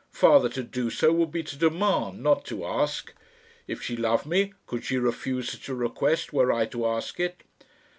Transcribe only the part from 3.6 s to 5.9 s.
If she love me, could she refuse such a